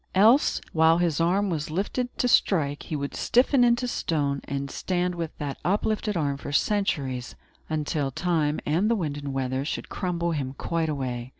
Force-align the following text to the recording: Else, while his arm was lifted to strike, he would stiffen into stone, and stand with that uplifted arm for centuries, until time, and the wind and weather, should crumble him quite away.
Else, 0.15 0.59
while 0.73 0.97
his 0.97 1.21
arm 1.21 1.51
was 1.51 1.69
lifted 1.69 2.17
to 2.17 2.27
strike, 2.27 2.81
he 2.81 2.95
would 2.95 3.13
stiffen 3.15 3.63
into 3.63 3.87
stone, 3.87 4.41
and 4.45 4.71
stand 4.71 5.13
with 5.13 5.37
that 5.37 5.59
uplifted 5.63 6.17
arm 6.17 6.37
for 6.37 6.51
centuries, 6.51 7.35
until 7.69 8.09
time, 8.09 8.59
and 8.65 8.89
the 8.89 8.95
wind 8.95 9.15
and 9.15 9.31
weather, 9.31 9.63
should 9.63 9.89
crumble 9.89 10.31
him 10.31 10.55
quite 10.57 10.89
away. 10.89 11.29